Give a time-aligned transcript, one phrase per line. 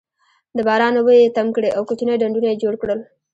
[0.55, 2.99] د باران اوبه یې تم کړې او کوچني ډنډونه یې جوړ کړل.